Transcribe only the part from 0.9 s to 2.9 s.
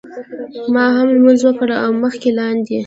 هم لمونځ وکړ او مخکې لاندې.